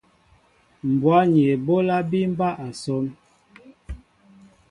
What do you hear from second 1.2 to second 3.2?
ni eɓólá bí mɓá asón.